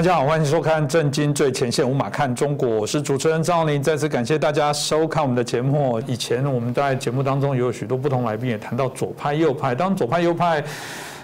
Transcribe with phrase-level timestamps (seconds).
[0.00, 3.82] 大家好，欢迎收看《震惊最前线》，无马看中国，我是主持人张林。
[3.82, 6.00] 再次感谢大家收看我们的节目。
[6.06, 10.64] 以前我们在节目当中有许多不同来宾也谈到左派、右派，当左派、右派。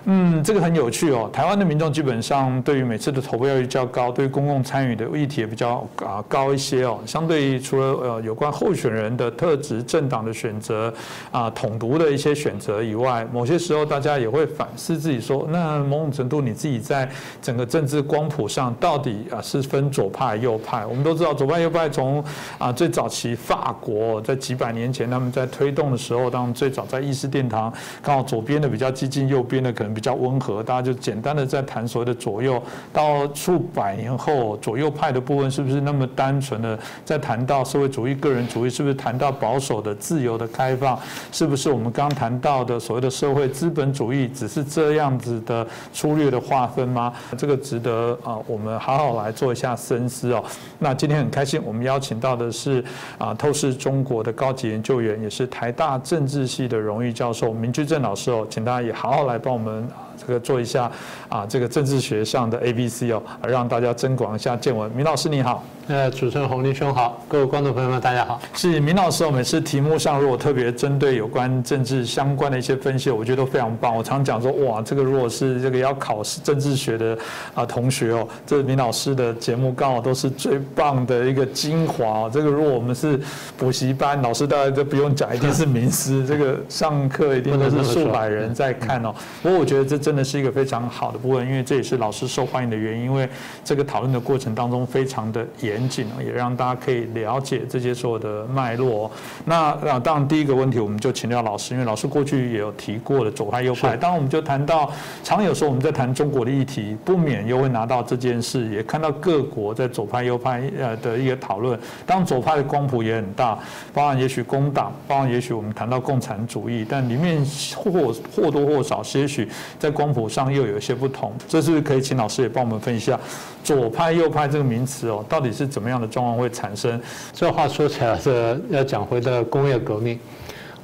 [0.09, 1.29] 嗯，这个很有趣哦。
[1.33, 7.01] 台湾的民众基本上对于每次的投票率较高，对于公共参与的议题也比较啊高一些哦。
[7.05, 10.95] 相对于除了呃有关候选人的特质、政党的选择
[11.33, 17.11] 啊统独的一些选择以外，某些时候大家也会反思自己说，那某种程度你自己在
[17.43, 20.87] 整个政治光谱上到底啊是分左派右派？
[20.87, 22.23] 我们都知道左派右派从
[22.59, 29.96] 啊最早期法国在几百年前他们在推动的时候，当最早在议事殿堂，刚好左边的比较激进，右边的可能。
[29.97, 32.63] 比较温和，大家就简单的在谈所谓的左右。
[32.93, 38.71] 到数百年后，左右派的部分是不是那么单纯的在谈到社会主义、个人主义？
[38.71, 40.99] 是不是谈到保守的、自由的开放？
[41.33, 47.11] 是不是我们刚谈到的所谓的社会资本主义只是这样子的粗略的划分吗？
[47.39, 50.45] 这个值得啊，我们好好来做一下深思哦。
[50.79, 52.85] 那今天很开心，我们邀请到的是
[53.17, 59.86] 啊，透视中国的高级研究员，也是台大政治系的荣誉教授明居正老师哦，请大家也好好来帮我们。
[60.27, 60.91] 这个做一下
[61.29, 64.91] 啊，这个政治学上的 A B C 哦，让大家增广一下见闻。
[64.91, 65.63] 明老师你好。
[65.89, 68.41] 呃，主持人洪林兄好，各位观众朋友们，大家好。
[68.55, 73.95] 是明老师，我每次题目上如果特别针对有关政治相关的一些分析，我觉得都非常棒。
[73.97, 77.17] 我常讲说，哇，这个如果是这个要考试政治学的
[77.55, 82.31] 啊同学哦，这明老师的节目刚好都是最棒的一个精华哦。
[82.33, 83.17] 这个如果我们是
[83.57, 86.27] 补习班老师，大家都不用讲，一定是名师。
[86.27, 89.15] 这个上课一定都是数百人在看哦。
[89.41, 93.29] 不过我觉得这真的是一个非常好的部分，因为这也是老师受欢迎的原因，因为
[93.65, 95.76] 这个讨论的过程当中非常的严。
[95.77, 99.11] 严谨也让大家可以了解这些所有的脉络。
[99.45, 103.95] 那啊，当然第一个问题，我们就请教老师，因为老师过去也有提过的左派右派。
[103.97, 104.91] 当然，我们就谈到，
[105.23, 111.79] 常有时候我们在谈中国的议题，不免又会拿到这件事，也看到各国在左派右派呃的一个讨论。
[112.07, 113.59] 当左派的光谱也很大，
[113.93, 117.45] 包含也许工党，包含也许我们谈到共产主义，但里面
[117.77, 119.47] 或或多或少，些许
[119.79, 121.33] 在光谱上又有一些不同。
[121.47, 123.21] 这是可以请老师也帮我们分析一下
[123.63, 125.66] 左派右派这个名词哦，到底是。
[125.67, 127.01] 怎么样的状况会产生？
[127.33, 130.19] 这话说起来是要讲回的工业革命。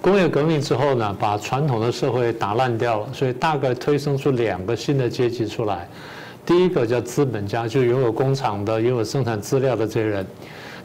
[0.00, 5.88] 工业革命之后呢，把传统的社会打烂掉了，所以大概推生出两个新的阶级出来。
[6.44, 10.24] 第一个叫资本家，就拥有工厂的、拥有生产资料的这些人；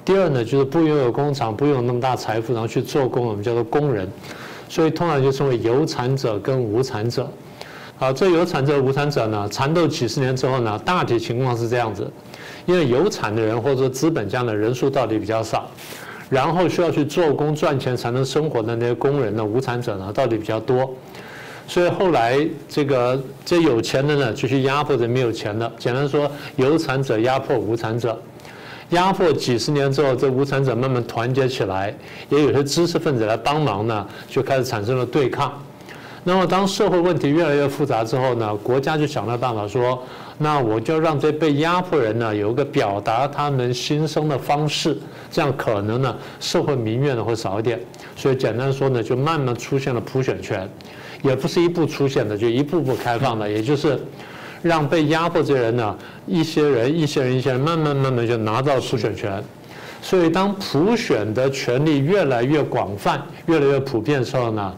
[0.05, 4.07] 第二呢，就是不拥有工厂、不拥有那么大财富，然后去做工，我们叫做工人。
[4.69, 7.27] 所以通常就称为有产者跟无产者。
[7.97, 12.07] 好，这有产者、无产者呢，缠斗几十年之后呢，大体情况是这样子。
[12.65, 15.69] 因为有产的人或者说资本家的人数到底比较少，
[16.29, 20.93] 然后需要去做工赚钱才能生活的那些工人呢，无产者呢到底比较多，
[21.67, 28.19] 所以后来这个这有钱的呢就去压迫这没有钱的，简单说，有产者压迫无产者，
[28.89, 31.95] 压迫几十年之后，这无产者慢慢团结起来，
[32.27, 35.53] 也有些知识分子来帮忙呢，就开始产生了对抗。
[36.25, 40.03] 那么当社会问题越来越复杂之后呢，国家就想了办法说。
[40.39, 44.95] 那我就让这被压迫人呢有一个表达他们心声的方式，
[45.31, 47.79] 这样可能呢社会民怨呢会少一点。
[48.15, 50.69] 所以简单说呢，就慢慢出现了普选权，
[51.23, 53.99] 也不是一步出现的，就一步步开放的，也就是
[54.61, 55.97] 让被压迫这些人呢，
[56.27, 59.43] 一些人、一些人、一些人，慢慢慢慢就拿到普选权。
[60.01, 64.75] 所以当普选的权利越来越广泛、越来越普遍的时候呢？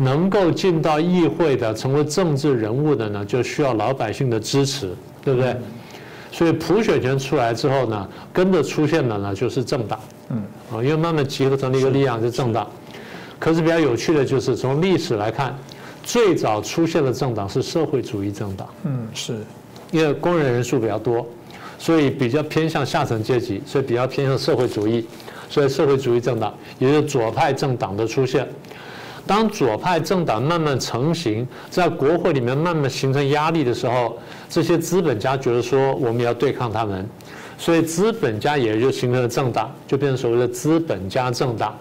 [0.00, 5.56] 能够进到议会的，成为政治人物的呢，就需要老百姓的支持，对不对？
[6.30, 9.98] 所以普选权出来之后呢，跟着出现的呢就是政党，
[10.28, 12.66] 嗯，啊，因为慢慢集合成了一个力量，是政党。
[13.40, 15.56] 可是比较有趣的就是从历史来看，
[16.04, 19.38] 最早出现的政党是社会主义政党，嗯，是
[19.90, 21.26] 因为工人人数比较多，
[21.78, 25.06] 所以比较偏向下层阶级，所以比较偏向社会主义，
[25.48, 28.46] 所以社会主义政党也就是左派政党的出现。
[29.28, 34.16] 当左派政党慢慢成型，在国会里面慢慢形成压力的时候，
[34.48, 37.06] 这些资本家觉得说我们要对抗他们，
[37.58, 41.76] 所以资本家也就形成了政党，就变成所谓的资本家政党。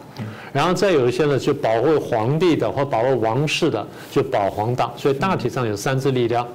[0.52, 4.92] 然后再有一些呢，就保护皇帝的或保护王室的，就保皇党。
[4.98, 6.46] 所以大体上有三支力量，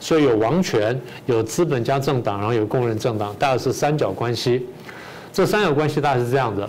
[0.00, 4.66] 所以有王权、有资本家政党，然后有工人政党，大概是三角关系。
[5.32, 6.68] 这三角关系大概是这样的。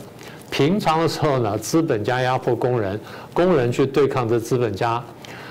[0.54, 3.00] 平常的时候呢，资本家压迫工人，
[3.34, 5.04] 工人去对抗这资本家。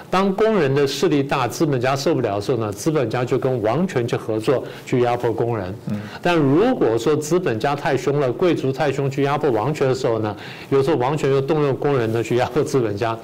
[0.09, 5.75] 当工人的势力大，资本家受不了的时候呢，资本家就跟王权去合作，去压迫工人。
[6.23, 10.37] 但如果说资本家太凶了，贵族太凶，去压迫王权的时候呢，
[10.71, 13.19] 有时候王权又动用工人呢去压迫资本家。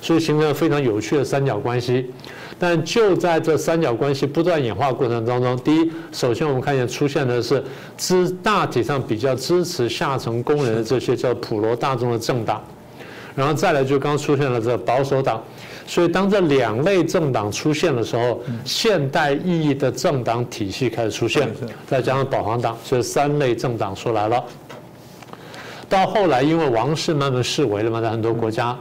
[0.00, 2.12] 所以形成了非常有趣的三角关系。
[2.66, 7.62] 但就在这三角关系不断演化过程当中，第一，首先我们看见出现的是
[7.98, 12.64] 支大体上比较支持下层工人的这些叫普罗大众的政党，
[13.34, 15.42] 然后再来就刚出现了这保守党。
[15.86, 21.46] 所以当这两类政党出现的时候，现代意义的政党体系开始出现，
[21.86, 24.42] 再加上保皇党，所以三类政党出来了。
[25.86, 28.74] 到后来，因为王室慢慢式微了嘛，在很多国家。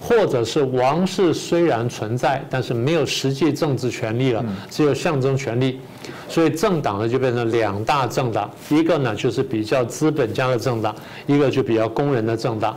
[0.00, 5.80] 或者是王室虽然存在，但是没有实际政治权利了，只有象征权利，
[6.28, 10.94] 所以政党呢就变成两大政党，一个呢就是比较资本家的政党，
[11.26, 12.76] 一个就比较工人的政党。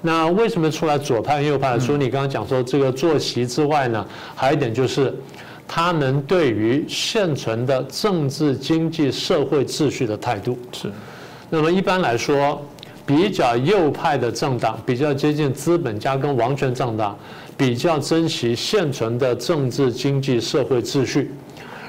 [0.00, 1.78] 那为什么出来左派右派？
[1.78, 5.14] 除了你刚刚讲说这个坐席之外呢，还有一点就是
[5.68, 10.90] 他们对于现存的政治、经济、社会秩序的态度是。
[11.50, 12.60] 那么一般来说。
[13.06, 17.16] 比较右派的政党，比较接近资本家跟王权政党，
[17.56, 21.28] 比较珍惜现存的政治、经济、社会秩序；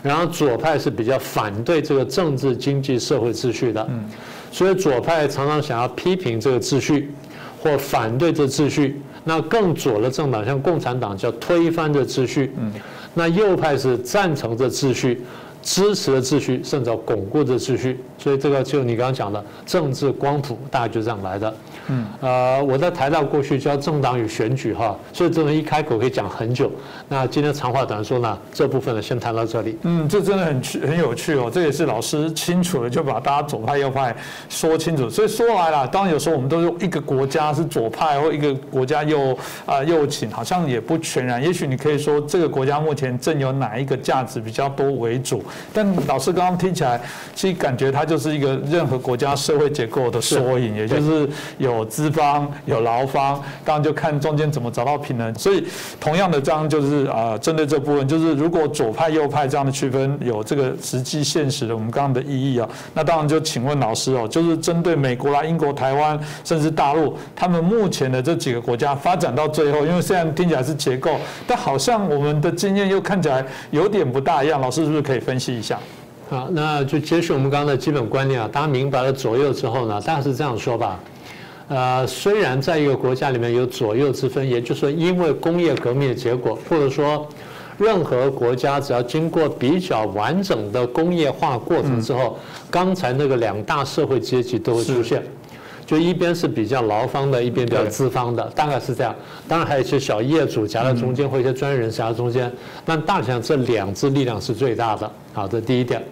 [0.03, 3.89] 然后左派是比较反对这个政治、经济、社会秩序的。
[4.51, 7.11] 所以左派常常想要批评这个秩序，
[7.61, 9.01] 或反对这秩序。
[9.23, 12.53] 那更左的政党，像共产党，叫推翻这秩序。
[13.13, 15.21] 那右派是赞成这秩序。
[15.61, 21.53] 支持的秩序，甚至要巩固的秩序，所以这个就你刚刚讲的政治光谱，大概就这样来的。
[21.89, 26.69] 嗯，呃，我在台大过去教政党与选举哈，所以这么一开口可以讲很久。
[27.07, 29.77] 那今天长话短说呢，这部分呢先谈到这里。
[29.83, 34.13] 嗯，这真的很趣很有趣哦，这也是老师清楚的就把大家左派右派
[34.49, 35.09] 说清楚。
[35.09, 41.41] 所以说来了，当然有时候我们都用一个国家是左派或一个国家右啊右倾，好像也不全然。
[41.41, 45.41] 也许你可以说这个国家目前正有哪一个价值比较多为主，
[45.73, 47.01] 但老师刚刚听起来，
[47.33, 51.27] 其实感觉它就是一个任何国家社会结构的缩影，也就是
[51.57, 51.87] 有。
[51.97, 55.33] 资方有劳方，当然就看中间怎么找到平衡。
[55.33, 55.65] 所以
[55.99, 71.17] 同样的，这样就是啊，针对这部分，就是如果左派右派这样的区分有这个实际现实的我们刚刚的意义啊，那当然就请问老师哦，就是针对美国啦、英国、台湾甚至大陆，他们目前的这几个国家发展到最后，因为虽然听起来是结构，
[71.47, 74.59] 但好像我们的经验又看起来有点不大一样。
[74.61, 75.79] 老师是不是可以分析一下？
[76.29, 80.99] 好，那就接续我们刚刚的基本观念啊，大家明白了左右之后呢，大概是这样说吧。
[81.69, 87.27] 呃，虽然在一个国家里面有左右之分，也就是说，因为工业革命的结果，或者说，
[87.77, 92.37] 任何国家只要经过比较完整的工业化过程之后，
[92.71, 95.21] 刚才那个两大社会阶级都会出现，
[95.87, 99.15] 就一边是比较劳方的，一边比较资方的，大概是这样。
[99.47, 102.51] 当然还有一些小业主夹在中间，或一些专业人士夹在中间，
[102.85, 105.09] 但大体上这两支力量是最大的。
[105.33, 106.03] 好，这第一点。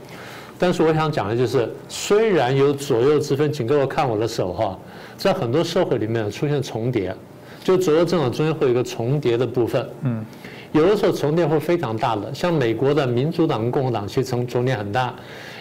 [0.58, 4.80] 但是我想讲的就是，虽然有左右之分，请各位看我的手哈。
[5.18, 7.14] 在很多社会里面出现重叠，
[7.62, 9.86] 就左右政党中间会有一个重叠的部分。
[10.04, 10.26] 嗯，
[10.72, 15.14] 有的时候重叠会非常大的，像美国的民主党跟共和党其实重重叠很大，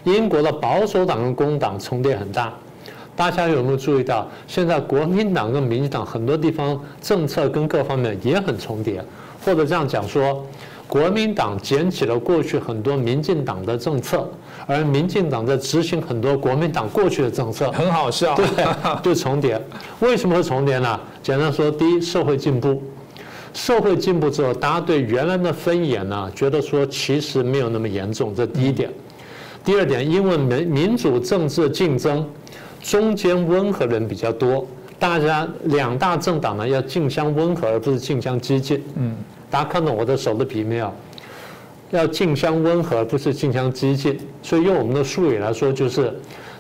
[0.05, 2.53] 英国的保守党跟工党重叠很大。
[3.17, 9.05] 大家有没有注意到，现在国民党跟民进党很多地方政策跟各方面也很重叠，
[9.45, 10.45] 或者这样讲说。
[10.87, 14.29] 国民党捡起了过去很多民进党的政策，
[14.67, 18.47] 而民进党在执行很多国民党过去的政策，很好笑，对，
[19.03, 19.61] 就重叠。
[20.01, 21.01] 为什么会重叠呢？
[21.23, 22.81] 简单说，第一，社会进步，
[23.55, 28.89] 社会进步之后，大家对原来的分野呢，觉得说其实没有那么严重，这第一点。
[29.65, 32.25] 第二点，因为民民主政治竞争，
[32.85, 34.67] 中间温和人比较多，
[34.99, 38.85] 大家两大政党呢要竞相温和，而不是竞相激进。
[38.97, 39.17] 嗯。
[39.51, 40.93] 大家看懂我的手的笔没有？
[41.91, 44.19] 要竞相温和，而不是竞相激进。
[44.43, 46.13] 所以用我们的术语来说，就是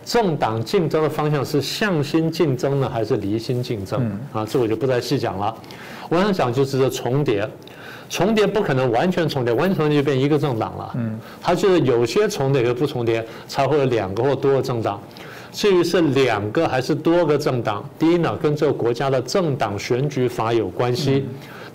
[0.02, 4.18] 政党竞争的方向是向心竞争呢，还是离心竞争？
[4.32, 5.54] 啊，这我就不再细讲了。
[6.08, 7.46] 我想讲就是这重叠，
[8.08, 10.92] 重叠不可能完全重叠，完全重叠就变一个政党了。
[10.96, 15.02] 嗯，它就是有些重叠和不重叠，才会有两个或多个政党。
[15.54, 21.24] 至于是两个还是多个政党，第一呢，跟这个国家的政党选举法有关系。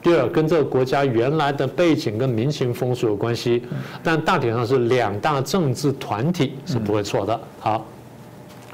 [0.04, 3.64] 第二，跟这个国家原来的背景跟民情风俗有关系，
[4.04, 7.40] 但大体上是两大政治团体是不会错的。
[7.62, 7.86] 好，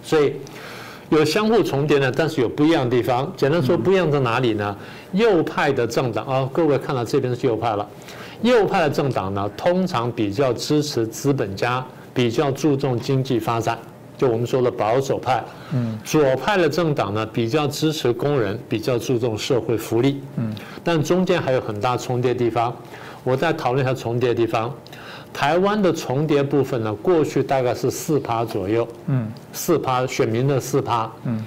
[0.01, 0.33] 所以
[1.09, 3.31] 有相互重叠的，但是有不一样的地方。
[3.37, 4.75] 简单说，不一样在哪里呢？
[5.11, 7.87] 右派的政党啊，各位看到这边是右派了。
[8.41, 13.77] 右派的政党呢，通常比较支持资本家，比较注重经济发展。
[14.17, 15.43] 就我们说的保守派，
[15.73, 20.53] 嗯，左派的政党呢比较支持工人，比较注重社会福利，嗯，
[20.83, 22.75] 但中间还有很大重叠地方，
[23.23, 24.73] 我再讨论一下重叠地方。
[25.33, 31.43] 台湾的重叠部分呢，过去大概是四趴左右，嗯，四趴选民的四趴，嗯，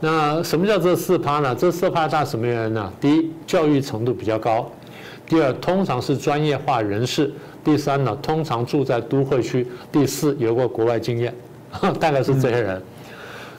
[0.00, 1.54] 那什么叫这四趴呢？
[1.54, 2.92] 这四趴大什么原因呢？
[3.00, 4.70] 第一，教育程度比较高；
[5.26, 7.30] 第二，通常是专业化人士；
[7.64, 11.34] 第三呢，通常住在都会区；第四，有过国外经验，
[12.00, 12.82] 大概是这些人。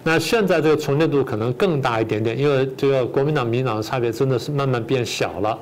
[0.03, 5.57] 那现在这个重叠度可能更大一点点，因为这个国民党、民党的差别真的是慢慢变小了，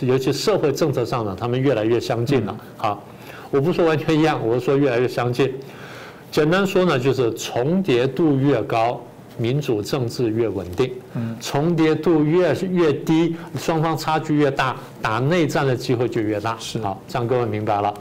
[0.00, 2.56] 尤其社会政策上呢，他们越来越相近了。
[2.76, 3.02] 好，
[3.50, 5.52] 我不说完全一样，我是说越来越相近。
[6.30, 9.00] 简单说呢，就是重叠度越高。
[9.38, 10.92] 民主政治越稳定，
[11.40, 16.54] 重叠度越越低，双方差距越大，打内战的机会就越大。
[16.58, 17.94] 是好，这样各位明白了。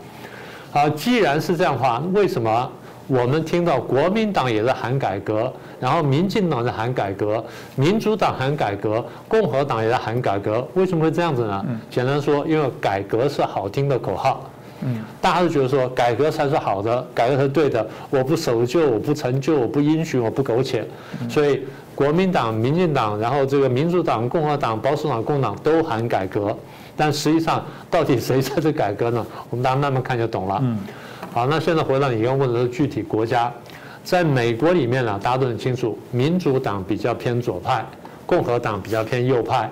[0.72, 2.70] 好，既然是这样的话，为什么
[3.10, 7.44] 我们听到国民党也在喊改革，然后民进党在喊改革，
[7.76, 10.66] 民主党喊改革，共和党也在喊改革？
[10.76, 11.66] 为什么会这样子呢？
[11.90, 14.48] 简单说，因为改革是好听的口号。
[14.82, 17.86] 嗯，大家都觉得说改革才是好的，改革才是对的。
[18.12, 20.88] 我不守旧，我不陈旧，我不因循，我不苟且。
[21.28, 26.56] 所以国民党、民进党，然后这个民主党、共和党、保守党、共党都喊改革，
[26.96, 29.26] 但实际上到底谁才是改革呢？
[29.50, 30.60] 我们大家慢慢看就懂了。
[30.64, 30.78] 嗯，
[31.32, 33.54] 好，那现在回到你刚问的是具体国家，
[34.04, 37.86] 在美国里面呢，大家都很清楚，民主党比较偏左派，
[38.26, 39.70] 共和党比较偏右派。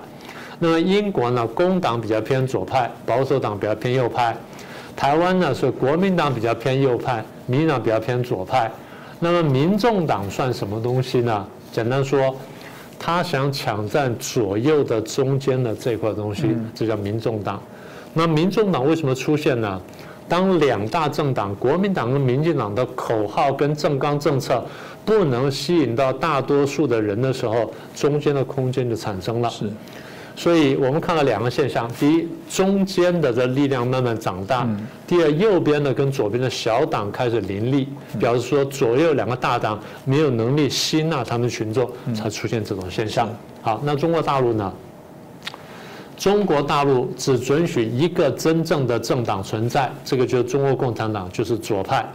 [0.60, 4.38] 那么英国呢，工党比较偏左派，保守党比较偏右派。
[4.96, 8.72] 台湾呢是国民党比较偏右派，民进党比较偏左派。
[9.20, 11.48] 那么民众党算什么东西呢？
[11.72, 12.36] 简单说，
[13.00, 17.60] 他想抢占左右的中间的这块东西，这叫民众党。
[18.14, 19.82] 那民众党为什么出现呢？
[20.28, 24.64] 当两大政党国民党跟民进党的口号跟政纲政策
[25.06, 29.50] 不能吸引到大多数的人的时候，中间的空间就产生了。
[29.50, 29.70] 是。
[30.36, 34.68] 所以我们看到两个现象：第一，中间的这力量慢慢长大；
[35.08, 37.88] 第二，右边的跟左边的小党开始林立，
[38.20, 43.28] 表示说左右两个大党没有能力吸纳他们群众，才出现这种现象。
[43.64, 44.72] 好，那中国大陆呢？
[46.18, 52.06] 中国大陆只准许一个真正的政党存在，这个就是中国共产党，就是左派。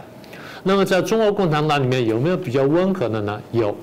[0.61, 3.41] 那么在中国共产党里面有没有比较温和的呢？
[3.51, 3.75] 有。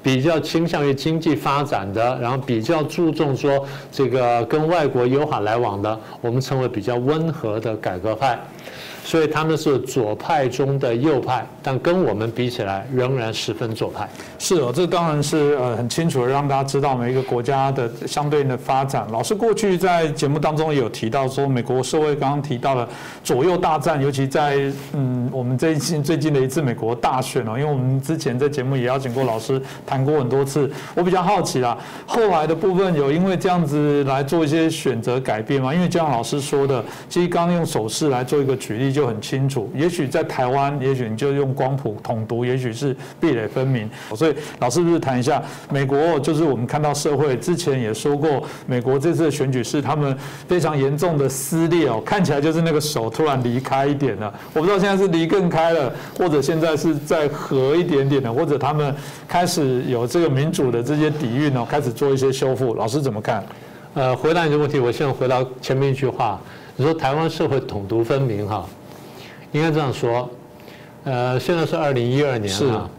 [0.00, 8.38] 比较倾向于经济发展的，然后比较注重说这个跟外国友好来往的，我们称为比较温和的改革派。
[9.04, 14.08] 所以他们是左派中的右派，但跟我们比起来仍然十分左派。
[14.38, 19.06] 是哦，这当然是呃很清楚的让大家知道每一个国家的相对应的发展。
[19.12, 22.88] 老师过去在节目当中也有提到说，美国社会刚刚提到了
[23.22, 24.58] 左右大战，尤其在
[24.94, 30.70] 嗯我们最近最近的一次美国大选哦，因为我们之前在节目也邀请过老师谈过很多次。
[30.94, 35.74] 我比较好奇啦，后来的部分有因为这样子来做一些选择改变吗？
[35.74, 38.93] 因为就像老师说的，其实刚刚用手势来做一个举例。
[38.94, 43.90] 就很清楚，也许在台湾，也许你就用光谱统读，也许是壁垒分明。
[44.14, 54.32] 所以老师不是谈一下美国，就是我们看到社会之前也说过，美国这次的选举是他们非常严重的撕裂哦，看起来就是那个手突然离开一点了。
[54.54, 58.94] 我不知道现在是离更开了，或者现在是在合一点点的，或者他们
[59.26, 62.74] 开始有这个民主的这些底蕴哦，开始做一些修复。
[62.74, 63.44] 老师怎么看？
[63.94, 66.40] 呃，回答你的问题，我现在回到前面一句话，
[66.76, 68.66] 你说台湾社会统独分明哈。
[69.54, 70.28] 应该这样说，
[71.04, 72.90] 呃，现在是二零一二年了，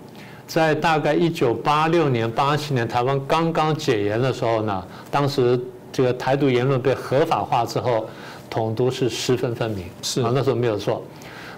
[0.48, 5.60] 在大概一九八六年、八七年台湾刚刚解严的时候呢，当时
[5.92, 8.08] 这个台独言论被合法化之后，
[8.50, 11.04] 统独是十分分明，是啊，那时候没有错。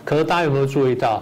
[0.03, 1.21] 可是大家有没有注意到，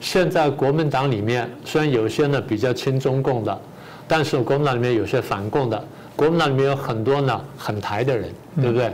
[0.00, 3.60] 现在国民党里面虽然有些呢比较亲中共的，
[4.08, 5.84] 但是国民党里面有些反共的，
[6.16, 8.92] 国民党里面有很多呢很台的人，对不对？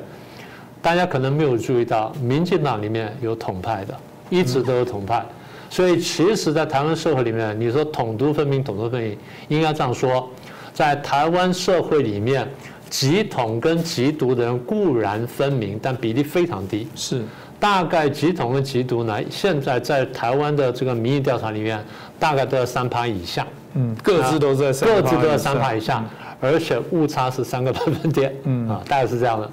[0.83, 3.95] 大家可能没有注意到，民进党里面有统派的。
[4.31, 5.23] 一直都有统派，
[5.69, 9.19] 所以其实，在台湾社会里面，你说统独分明，统独分明，
[9.49, 10.27] 应该这样说，
[10.73, 12.49] 在台湾社会里面，
[12.89, 16.89] 极统跟极独的人固然分明，但比例非常低。
[16.95, 17.23] 是，
[17.59, 21.85] 大概极统跟极独呢，现在在台湾的这个民意调查里面，
[22.19, 23.47] 大概都在三趴以下。
[23.75, 26.05] 嗯，各自都在各自都在三趴以下，
[26.41, 28.35] 而且误差是三个百分点。
[28.45, 29.51] 嗯啊，大概是这样的。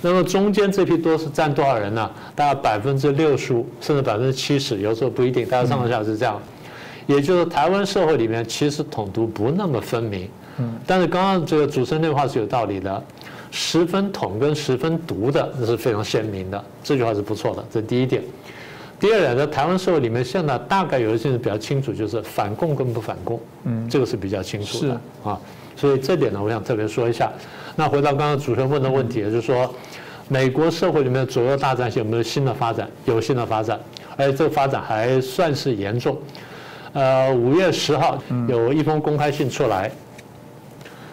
[0.00, 2.10] 那么中间这批多是占多少人呢？
[2.34, 6.40] 大概百分之六十五，甚至百分之七十，有时候不一定，大家上下是这样。
[7.06, 10.28] 也就是台湾社会里面，其实统独不那么分明。
[10.58, 10.74] 嗯。
[10.86, 13.02] 但是刚刚这个主持人那话是有道理的，
[13.50, 18.22] 十分统跟十分独的那是非常鲜明的，这句话是不错的，这是第一点。
[19.00, 23.40] 第二点，在台湾社会里面，现在大概有一些人比较清楚，就是反共跟不反共。
[23.64, 23.88] 嗯。
[23.88, 25.40] 这个是比较清楚的啊。
[25.74, 27.32] 所以这点呢，我想特别说一下。
[27.78, 29.72] 那回到刚刚主持人问的问题，就是说，
[30.26, 32.90] 美国社会里面的左右大战有没有新的发展？
[33.04, 33.78] 有新的发展，
[34.16, 36.18] 而且这个发展还算是严重。
[36.92, 39.88] 呃，五月十号有一封公开信出来，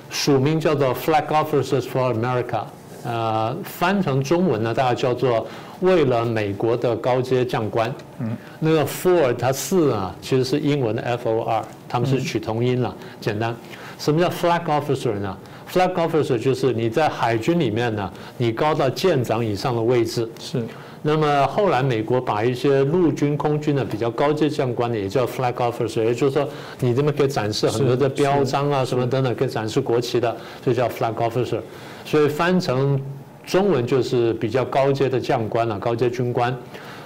[0.09, 2.63] 署名叫做 Flag Officers for America，
[3.03, 5.45] 呃，翻成中文呢，大概叫做
[5.81, 7.93] 为了美国的高阶将官。
[8.17, 12.91] 嗯，那个 for 它四啊，其实是英文的 F O R，他们是取同音了。
[13.21, 13.55] 简单，
[13.99, 15.37] 什么叫 Flag Officer 呢
[15.75, 20.25] ？Flag Officer 就是你在海军里面呢，你高到舰长以上的位置。
[20.39, 20.63] 是。
[21.01, 26.47] 那么后来美国把一些陆军、空军的比较高阶将官呢，也叫 flag officer，也就是说
[26.79, 31.59] 你这边可以展示很多的标章啊什么等等，可以展示国旗的，就叫 flag officer。
[32.05, 32.99] 所以翻成
[33.45, 36.57] 中文就是比较高阶的将官了，高阶军官。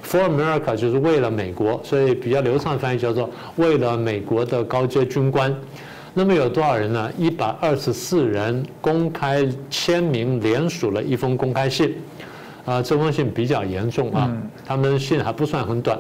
[0.02, 5.54] For America 就是为了美国，所以比较流畅的翻译叫做为了美国的高阶军官。
[6.20, 7.10] 那么有多少人呢？
[7.18, 11.96] 一百二十四人公开签名联署了一封公开信。
[12.66, 14.30] 啊，这封信比较严重啊，
[14.66, 15.98] 他们信还不算很短，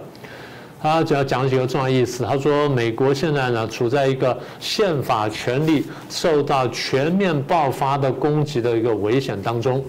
[0.81, 2.25] 他主要讲几个重要意思。
[2.25, 9.81] 他说，美国现在呢处在一个宪法权力受到全面爆发的攻击的一个危险当中。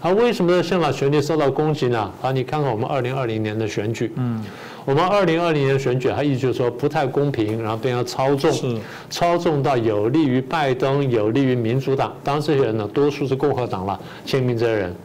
[0.00, 2.10] 啊，为什么宪法权力受到攻击呢？
[2.22, 4.42] 啊，你看看我们二零二零年的选举，嗯，
[4.88, 8.80] 我们二零二零年选举，他意思就是说不太公平，然后被人操纵，
[9.10, 12.10] 操纵到有利于拜登，有利于民主党。
[12.24, 14.96] 当然，这些人呢，多数是共和党了，签名这些人。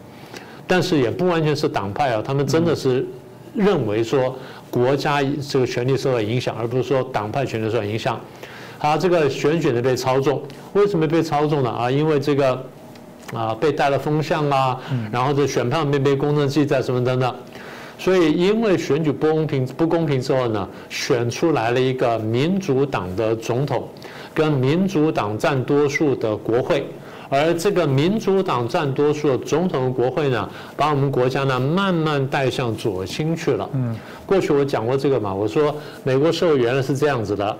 [0.65, 3.05] 但是也不完全是党派啊，他们真的是
[3.53, 4.33] 认为说
[4.71, 8.17] 国家这个权力受到影响，而不是说党派权力受到影响。
[8.77, 11.69] 好，这个选举呢被操纵，为什么被操纵呢？
[11.69, 12.65] 啊，因为这个
[13.33, 14.79] 啊被带了风向啊，
[15.11, 17.35] 然后这选票没被公正记载什么等等，
[18.03, 23.87] 所以因为选举不公平不公平之后呢，选出来了一个民主党的总统，
[24.33, 26.85] 跟民主党占多数的国会。
[27.29, 33.69] 而这个民主党占多数的总统国会呢，把我们国家呢慢慢带向左倾去了。
[33.73, 33.95] 嗯，
[34.25, 37.57] 过去我讲过这个嘛，我说美国社会原来是这样子的，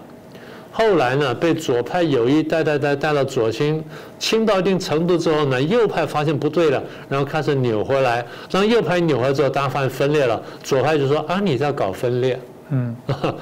[0.74, 3.82] 后来呢被左派有意带带带带到左倾，
[4.18, 12.40] 倾到一定程度之后呢，右派发现不对了，然后开始扭回来，让右派扭回来之后，大家发现分裂了，左派就说啊你在搞分裂。
[12.72, 12.96] 嗯。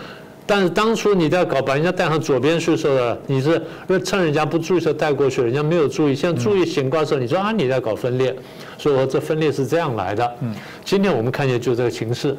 [0.43, 3.61] 但是当初你在搞把人家带上左边去的时候，你是
[4.03, 8.35] 趁人家不注意时候带过去，人家没有注意，现在注意醒过来的时候，你说啊你在搞分裂，
[8.77, 10.29] 所以我这分裂是这样来的。
[10.41, 10.53] 嗯，
[10.83, 12.35] 今天我们看见就这个形势，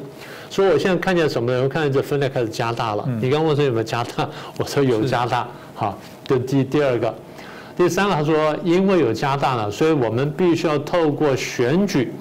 [0.53, 1.63] 所以我现在看见什么呢？
[1.63, 3.03] 我看见这分裂开始加大了。
[3.19, 5.47] 你刚问说有没有加大， 我说有加大。
[5.73, 7.11] 好，这第第二个，
[7.75, 12.13] 第三个他说因为有加大了，所以我们必须要透过选举。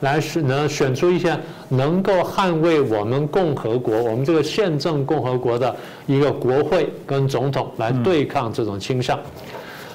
[0.00, 5.74] 来选能，选出一些能够捍卫我们共和国、我们这个宪政共和国的
[6.06, 9.18] 一个国会跟总统，来对抗这种倾向。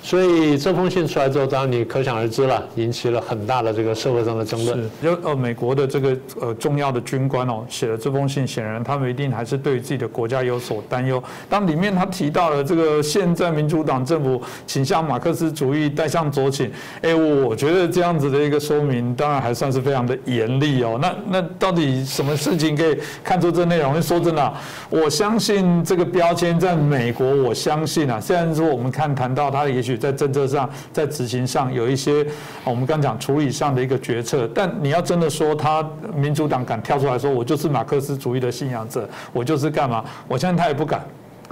[0.10, 4.76] 所以这封信出来之后，当然你可想而知了，引起了很大的这个社会上的争论。
[4.76, 11.24] 是，就呃美国的这个呃重要的军官哦写了这封信，显然他们一定还是对自己的国家有所担忧。
[11.48, 16.72] 当里面他提到了这个现在民主党政府倾向马克思主义，带向左倾，
[17.04, 20.98] 哎，我觉得这样子的一个说明，当然还算是非常的严厉哦。
[21.00, 24.02] 那 那到底什么事情可以看出这内容？
[24.02, 24.54] 说真的，
[24.90, 29.99] 我相信这个标签在美国，我相信啊，虽然说我们看谈到他也许。
[30.00, 32.26] 在政策上，在执行上有一些，
[32.64, 34.50] 我们刚讲处理上的一个决策。
[34.56, 40.04] 但你要真的说，他民主党敢跳出来说，我就是马克思主义的信仰者，我就是干嘛？
[40.28, 41.06] 我相信他也不敢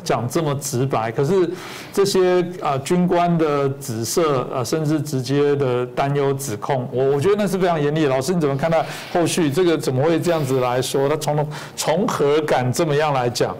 [0.03, 1.11] 讲这么直白。
[1.11, 1.49] 可是
[1.91, 8.05] 这些啊军官的紫色啊，甚至直接的担忧指控，我我觉得那是非常严厉。
[8.05, 11.09] 老师你怎么看待后续这个怎么会这样子来说？
[11.09, 13.55] 他从从何敢这么样来讲？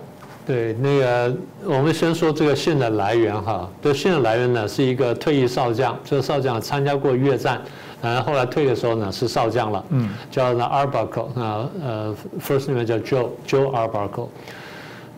[0.48, 3.70] 对，那个我们先说这个信的来源哈。
[3.82, 7.62] 这信的来源呢，是一个退役少将，这个少将参加过越战，
[8.02, 14.30] 然后后来退的时候呢是少将了，嗯，叫那 Arbuckle 啊，呃，first name 叫 Joe Joe Arbuckle，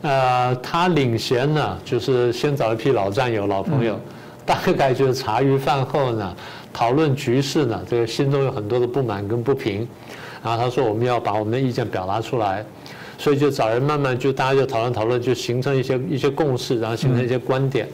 [0.02, 4.00] 呃，他领衔呢就是先找一批老战友、老朋友，
[4.48, 6.36] 大概就是茶余饭后呢
[6.74, 9.88] 讨论局势呢，这个心中有很多的不满跟不平，
[10.44, 12.65] 然后他说我们要把我们的意见表达出来。
[13.19, 17.86] 所以就找人慢慢就大家就讨论讨论，就形成一些一些共识，然后形成一些观点。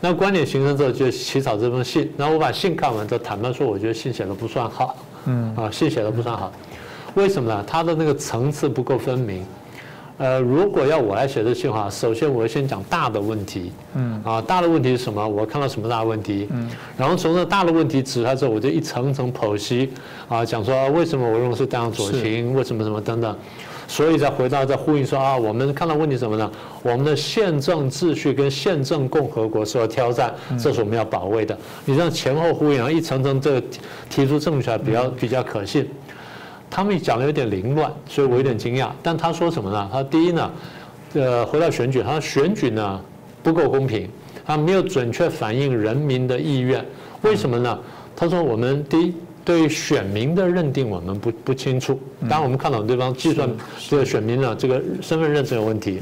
[0.00, 2.12] 那观点形成之后，就起草这封信。
[2.16, 4.96] 然后我把信看完之后，坦白说，我觉得信写的不算好。
[5.26, 5.54] 嗯。
[5.56, 6.52] 啊，信写的不算好，
[7.14, 7.64] 为什么呢？
[7.66, 9.46] 它的那个层次不够分明。
[10.18, 13.70] 呃，如果要我来写这信的话，首先我要先讲大的问题。
[13.94, 14.20] 嗯。
[14.24, 15.26] 啊，大的问题是什么？
[15.28, 16.48] 我看到什么大问题？
[16.50, 16.68] 嗯。
[16.96, 19.92] 然后从这大的问题指出来之后，我就一层层剖析。
[20.28, 23.36] 啊，讲说为什么我认为是这样左倾，为什么什么等等。
[23.88, 26.48] 所以再回到再呼应说啊，我们看到问题什么呢？
[26.82, 31.58] 我们的宪政秩序跟宪政共和国受到挑战，这是我们要保卫的。
[31.86, 33.62] 你这样前后呼应，然后一层层这个
[34.10, 35.88] 提出证据来比较比较可信。
[36.70, 38.90] 他们讲的有点凌乱，所以我有点惊讶。
[39.02, 39.88] 但他说什么呢？
[39.90, 40.50] 他第一呢，
[41.14, 43.00] 呃，回到选举，他说选举呢
[43.42, 44.08] 不够公平。
[44.44, 46.84] 他没有准确反映人民的意愿。
[47.22, 47.78] 为什么呢？
[48.14, 49.14] 他说我们第一
[49.48, 53.48] 对选民的认定我们不不清楚，当然我们看到对方计算
[53.88, 56.00] 这个选民的这个身份认证有问题。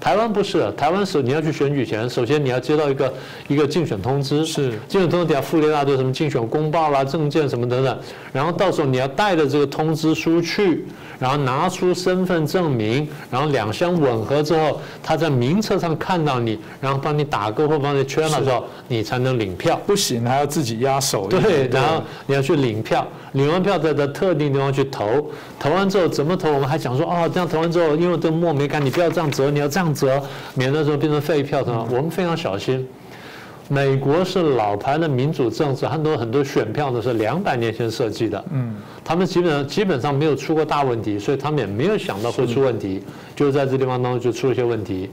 [0.00, 3.12] 台湾不是，台湾是你要去选举前，首先你要接到一个
[3.48, 7.98] 一个竞选通知，是竞选通知底下附了一大堆什么竞选公报啦、证件什么等等，
[8.32, 10.86] 然后到时候你要带着这个通知书去，
[11.18, 19.78] 然后拿出身份证明，然后两相吻合之后，他在名册上看到你，然后帮你打勾或帮你圈了之后，你才能领票。
[19.86, 21.26] 不行，还要自己压手。
[21.28, 26.52] 对，然后你要去领票，领完票再在特定地方去投，投完之后怎么投？
[26.52, 29.88] 我们还讲说，哦，这样投完之后，因为这墨没干，你不要这样折，你要这样。
[29.94, 30.22] 折
[30.54, 31.88] 免得说变成废票，什么？
[31.90, 32.86] 我们非常小心。
[33.70, 43.02] 美国是老牌的民主政治，很多很多选票都是两百年前设计的，嗯，他们基本上基本上没有出过大问题，所以他们也没有想到会出问题，
[43.34, 45.10] 就在这地方当中就出了一些问题。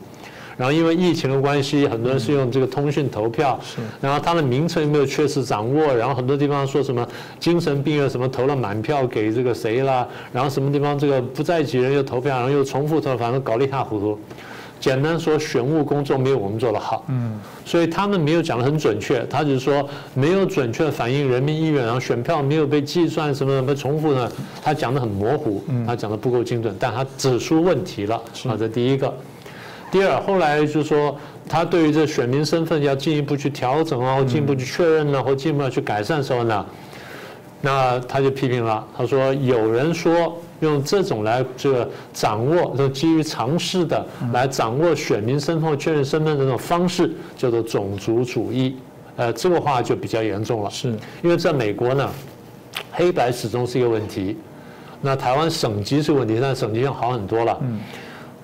[0.58, 7.06] 然后因为疫情的关系，很多人是用这个通讯投票，是，然后他的名称又没有确实掌握，然后很多地方说什么
[7.40, 14.20] 精神病院什么投了满票给这个谁啦，然后什么地方这个不在籍人又投票，然后又重复投，反正搞得一塌糊涂。
[14.78, 24.30] 简单说，选务工作没有我们做的好，嗯，所以他们没有讲的很准确，他只是说没有准确反映人民意愿，然后选票没有被计算什么什么重复呢？
[24.62, 28.16] 他讲的很模糊，他讲的不够精准，但他指出问题了，
[28.48, 29.12] 啊，这第一个。
[29.96, 36.66] 第二，后来就是说他对于这选民身份要进一步去调整啊，或进一步去确认呢，或进一步要去改善的时候呢，
[37.62, 40.38] 那他就批评了，他说有人说。
[40.62, 48.78] 用这种来这个掌握，这基于尝试的来掌握选民身份、确认身份的这种方式，叫做种族主义。
[49.18, 50.70] 呃，这个话就比较严重了。
[50.72, 52.10] 是，因为在美国呢，
[52.90, 54.38] 黑白始终是一个问题。
[55.02, 57.58] 那台湾省级是问题，但省级要好很多了。
[57.62, 57.80] 嗯。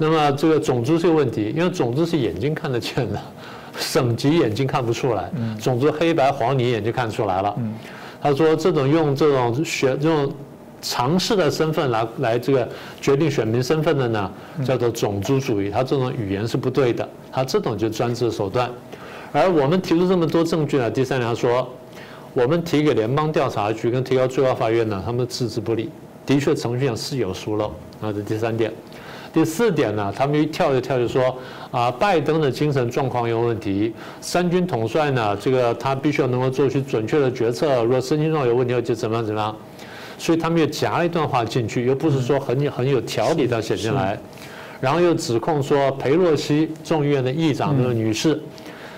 [0.02, 3.22] 那么这个种族是个问题，因为种族是眼睛看得见的，
[3.78, 5.30] 省级眼睛看不出来。
[5.36, 5.56] 嗯。
[5.60, 7.54] 种族黑白黄你眼睛看出来了。
[7.60, 7.74] 嗯。
[8.22, 10.34] 他说这种用这种选这种。
[10.84, 12.68] 尝试的身份来来这个
[13.00, 14.32] 决定选民身份的呢，
[14.66, 15.70] 叫做种族主义。
[15.70, 18.68] 他这种语言是不对的，他这种就是专制手段。
[19.32, 21.70] 而我们提出这么多证据呢，第三条说，
[22.34, 25.92] 我们提给联邦调查局跟提高最高法院呢，他们置之不理。
[26.26, 27.68] 的确程序上是有疏漏，
[28.02, 28.74] 啊，这第三点。
[29.34, 31.36] 第四点呢，他们一跳就跳就说
[31.72, 39.56] 啊，拜登的精神状况有问题，三军统帅呢，这个他必须要能够做出准确的决策，如果身心状有问题，就怎么样怎么样。
[40.17, 44.20] 所以他们又夹了一段话进去，又不是说很很有条理的写进来，
[44.80, 48.39] 然后又指控说裴洛西众议院的议长这个女士，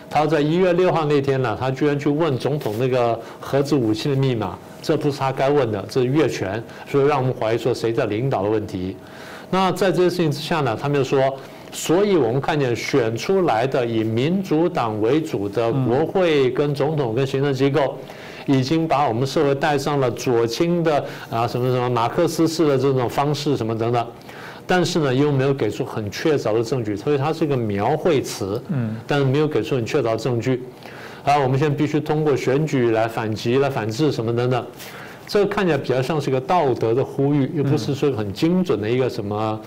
[0.10, 8.98] 她在一月六号那天呢，她居然去问总统那个核子武器的密码，这不是她该问的，这是越权，所以让我们怀疑说谁在领导的问题。
[9.54, 11.38] 那在这些事情之下呢，他们就说，
[11.72, 17.96] 所以我们看见选出来的以民主党为主的国会跟总统跟行政机构。
[18.46, 24.06] 已经把我们社会带上了左倾的啊什么什么马克思式的这种方式什么等等，
[24.68, 30.62] 但是呢又没有给出很确凿的证据，所以它是一个描绘词，嗯，但是没有给出很确凿的证据。
[31.24, 34.66] 啊，我们现在必须通过选举来反击、来反制什么等等，
[35.28, 39.60] 这个看起来比较像是一个道德的呼吁，又不是说很精准的一个什么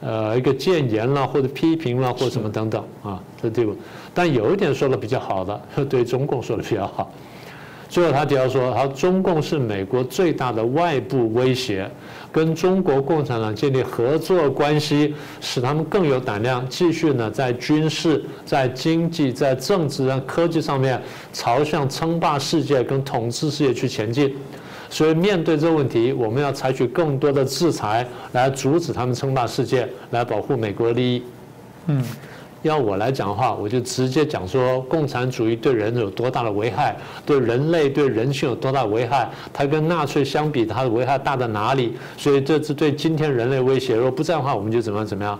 [0.00, 3.74] 呃一个谏言啦或者批评啦或者什么等等啊，这地方。
[4.14, 7.10] 但有一点说的比较好的， 对中共说的比较好。
[7.88, 11.88] 最后，他提到说，他中共是美国最大的外部威胁，
[12.32, 21.00] 跟中国共产党建立合作关系，使他们更有胆量继续呢在军事、在经济、在政治、在科技上面
[21.32, 24.34] 朝向称霸世界跟统治世界去前进。
[24.96, 31.22] 所以，面对这个问题，我们要采取更多的制裁来阻止他们称霸世界，来保护美国利益。
[31.88, 32.02] 嗯。
[32.62, 39.30] 要我来讲的话，我就直接讲说，共产主义对人有多大的危害，对人类、对人性有多大危害？
[39.52, 41.92] 它跟纳粹相比，它的危害大在哪里？
[42.16, 43.96] 所以这是对今天人类威胁。
[43.96, 45.38] 如果不这样的话，我们就怎么样怎么样？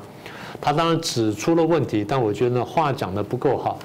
[0.60, 3.78] 他当然指出了问题，但我觉得话讲的不够好。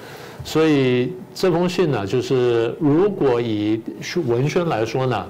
[0.44, 3.80] 所以这封信呢，就是如果以
[4.26, 5.26] 文宣来说呢，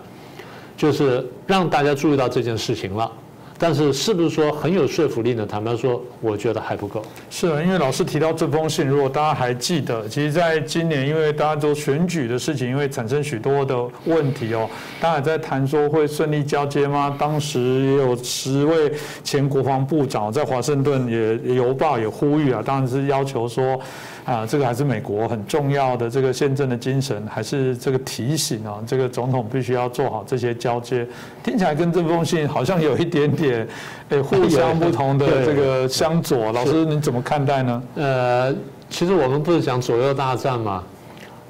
[0.82, 3.08] 就是让大家注意到这件事情了。
[3.56, 5.46] 但是是不是说很有说服力呢？
[5.46, 7.00] 坦白说，我觉得还不够。
[7.30, 14.68] 是啊，因为老师提到这封信，如果大家还记得，其实在今年，因为大家都选举的事情，因为产生许多的问题哦，
[15.00, 17.14] 大家在谈说会顺利交接吗？
[17.16, 18.92] 当时也有十位
[19.22, 23.78] 前国防部长在华盛顿也邮报也呼吁啊，当然是要求说。
[24.24, 31.06] 啊，这个还是美国很重要的这个宪政的精神，还是这个提醒啊，这个总统必须要做好这些交接。
[31.42, 33.68] 听起来跟这封信好像有一点点点
[34.10, 36.52] 诶互相不同的这个相左。
[36.52, 37.82] 老师你怎么看待呢？
[37.96, 38.54] 呃，
[38.88, 40.84] 其实我们不是讲左右大战吗？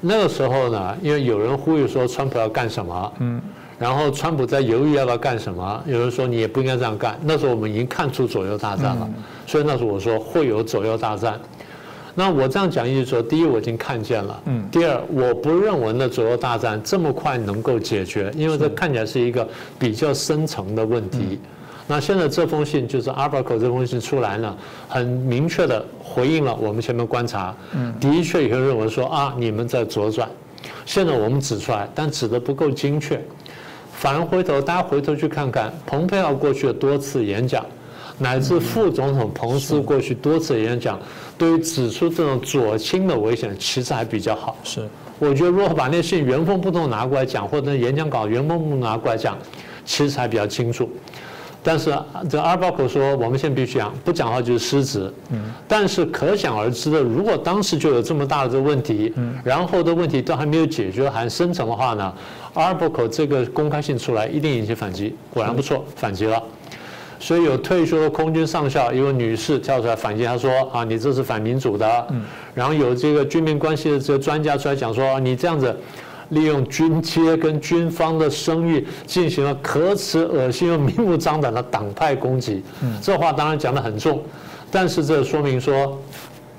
[0.01, 3.39] 那个时候呢，因为有人呼吁说川普要干什么，嗯，
[3.77, 7.17] 然后川普在犹豫要不要干什么，有人说你也不应该这样干。
[7.23, 9.07] 那时候我们已经看出左右大战了，
[9.45, 11.39] 所以那时候我说会有左右大战。
[12.15, 19.47] 那我这样讲意思说，第一我已经看见了，嗯，第二我不认为那左右大战这么快能够解决，因为这看起来是一个
[19.79, 21.39] 比较深层的问题。
[21.87, 24.55] 那现在这封信就是阿巴口这封信出来了，
[24.87, 30.29] 很明确的回应了我们前面观察，嗯，的确有人认为说啊你们在左转，
[30.85, 33.19] 现在我们指出来，但指的不够精确，
[33.91, 37.65] 反而回头大家回头去看看蓬佩奥过去的多次演讲。
[38.19, 40.99] 乃至副总统彭斯过去多次演讲，
[41.37, 44.55] 对于指出这种左倾的危险，其实还比较好。
[44.63, 44.87] 是，
[45.19, 49.37] 我觉得如果把那信原封不动拿过来讲，或者演讲稿原封不动拿过来讲，
[49.83, 50.89] 其实还比较清楚。
[51.65, 51.97] 但是
[52.29, 55.13] 这阿尔巴口说，我们现在必须讲，不讲话就是失职。
[55.31, 55.51] 嗯。
[55.65, 62.13] 但是可想而知的，如果当时就有这么大的这个问题，嗯，然后的问题都还没有解决，还深层的话呢，
[62.53, 65.15] 阿尔巴口这个公开信出来，一定引起反击。
[65.29, 66.43] 果然不错，反击了。
[67.23, 72.21] 所以有退休的空军上校一位女士跳出来反击，她说：“啊，你这是反民主的。”嗯，
[72.53, 75.73] 然后有这个军民关系的这个专家出来讲说：“你这样子
[76.31, 84.21] 利用军阶跟军方的声誉，进行了可耻、恶心又明目张胆的党派攻击。”嗯，这话当然讲得很重，
[84.69, 85.97] 但是这说明说，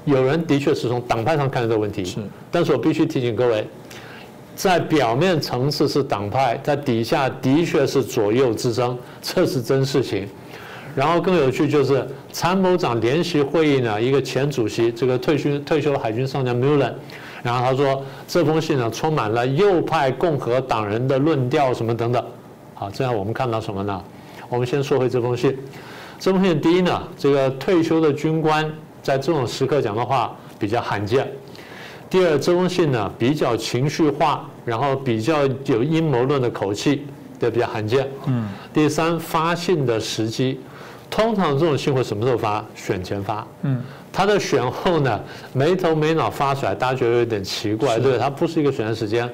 [0.06, 2.06] 有人的确是从党派上看这个问题。
[2.06, 2.16] 是，
[2.50, 3.66] 但是我必须提醒各位，
[4.56, 10.26] 在表面层次是党派，在底下的确是左右之争，这是真事情。
[10.94, 16.92] 然后更有趣就是参谋长联席会议呢，一个前主席，这个退休退休的海军上将 Mullen，
[17.42, 22.24] 然后他说这封信呢充满了右派共和党人的论调什么等等。
[22.74, 24.02] 好，这样我们看到什么呢？
[24.48, 25.56] 我们先说回这封信。
[26.20, 31.28] 这封信第一呢，这个退休的军官在这种时刻讲的话比较罕见。
[32.08, 37.04] 第二，这封信呢比较情绪化，然后比较有阴谋论的口气，
[37.40, 38.08] 也比较罕见。
[38.26, 38.48] 嗯。
[38.72, 40.60] 第三，发信的时机。
[41.14, 42.64] 通常这种信会什么时候发？
[42.74, 43.46] 选前发。
[43.62, 43.80] 嗯，
[44.12, 45.20] 他的选后呢，
[45.52, 49.30] 没头没脑发出来，大家觉得有点奇怪，对它不是一个选的时间。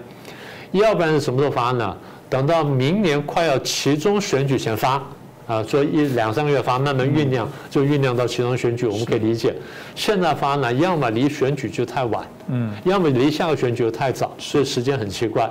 [0.73, 1.97] 要不然是什么时候发呢？
[2.29, 5.03] 等到明年快要其中选举前发，
[5.47, 9.55] 啊，说一两三个月发，慢慢酝酿，就酝酿到其中选举，我们可以理解。
[9.95, 15.51] 现在发呢，要么离选举就太晚，嗯，要么离下个选举又太早，所以时间很奇怪。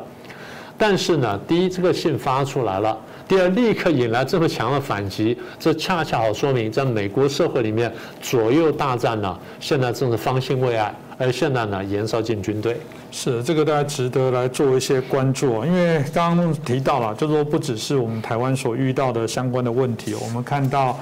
[0.77, 2.95] 但是呢，第一，这个信发出来了。
[3.29, 12.77] 第二，立刻引来这么强的反击，这恰恰好说明，在美国社会里面，左右大战呢，现在正是方兴未艾，而现在呢，燃烧进军队。
[13.11, 20.99] 是，这个大家值得来做一些关注啊，因为刚刚提到了，就说不只是我们台湾所遇到的相关的问题，我们看到。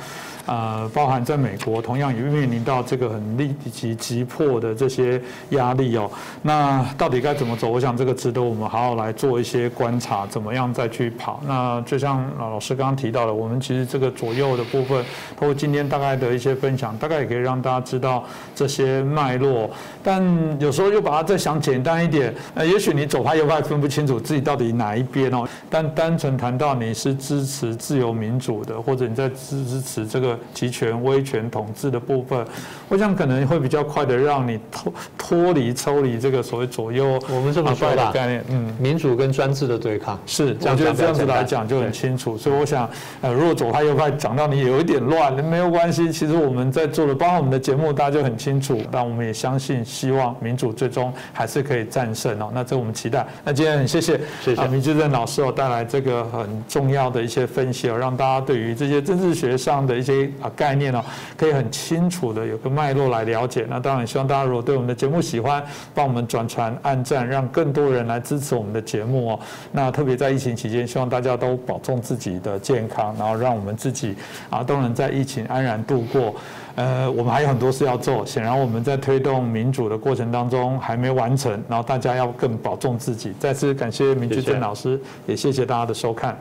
[0.47, 6.09] 呃，包含在美国，同样也面临到这个很立即急迫的这些压力哦。
[6.41, 7.67] 那到底该怎么走？
[7.69, 11.41] 我想这个值得我们好好来做一些观察，怎么样再去跑。
[11.45, 15.03] 那就像老师刚刚提到的，我们其实这个左右的部分，
[15.37, 18.23] 通过今天大概的一些分享，大概也可以让大家知道
[18.55, 19.69] 这些脉络。
[20.01, 20.23] 但
[20.61, 25.45] 有时候又把它再想简单一点，呃，也许你左派右派分不清楚自己到底哪一边哦。
[25.69, 30.36] 但单纯谈到你是支持自由民主的，或者你在支支持这个。
[30.53, 32.45] 集权、威权统治的部分，
[32.89, 37.19] 我想可能会比较快的让你脱脱离、抽离这个所谓左右。
[37.29, 42.37] 我们这么说的概念，嗯，民主跟专制的对抗是，我觉得这样子来讲就很清楚。
[42.37, 42.89] 所以我想，
[43.21, 46.11] 呃，如果左派右派讲到你有一点乱，没有关系。
[46.11, 48.81] 其实我们在做的，包括我们的节目，大家就很清楚。
[48.91, 52.51] 但我们也相信，希望民主最终还是可以战胜哦。
[52.53, 53.25] 那这我们期待。
[53.43, 60.26] 那今天很谢谢，谢谢明志正老师哦带来这个很重要的一些分析哦，让大家对于这些政治学上的一些。
[60.41, 61.03] 啊，概念哦，
[61.35, 63.65] 可以很清楚的有个脉络来了解。
[63.69, 65.63] 那当然，希望大家如果对我们的节目喜欢，
[65.93, 69.39] 帮我们转传、按赞，让更多人来支持我们的节目哦。
[69.71, 74.15] 那特别在疫情期间，希望大家都保重自己的健康，然后让我们自己
[74.49, 76.35] 啊都能在疫情安然度过。
[76.75, 83.33] 呃，我们还有很多事要做，显然我们在推动民主的过程当中还没完成，然后大家要更保重自己。
[83.39, 86.37] 再次感谢明居正老师，也谢谢大家的收看。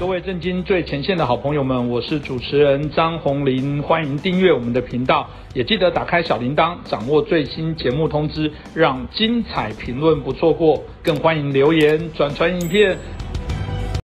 [0.00, 10.82] 各位震惊最前线的好朋友们，我是主持人张宏林，欢迎订阅我们的频道，也记得打开小铃铛，掌握最新节目通知，让精彩评论不错过。
[11.02, 12.96] 更欢迎留言、转传影片，